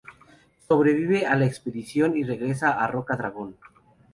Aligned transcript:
Sobrevive 0.67 1.27
a 1.27 1.35
la 1.35 1.45
expedición 1.45 2.17
y 2.17 2.23
regresa 2.23 2.71
a 2.71 2.87
Rocadragón. 2.87 3.55